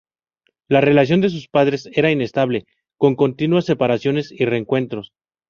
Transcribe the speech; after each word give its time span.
La 0.67 0.81
relación 0.81 1.21
de 1.21 1.29
sus 1.29 1.47
padres 1.47 1.87
era 1.93 2.09
inestable, 2.09 2.65
con 2.97 3.15
continuas 3.15 3.65
separaciones 3.65 4.31
y 4.31 4.45
reencuentros. 4.45 5.11